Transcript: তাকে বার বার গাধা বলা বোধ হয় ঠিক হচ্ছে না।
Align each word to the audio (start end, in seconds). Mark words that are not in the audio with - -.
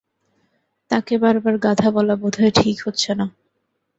তাকে 0.91 1.13
বার 1.17 1.35
বার 1.43 1.55
গাধা 1.57 1.89
বলা 1.91 2.15
বোধ 2.21 2.33
হয় 2.39 2.53
ঠিক 2.55 2.77
হচ্ছে 2.85 3.11
না। 3.19 3.25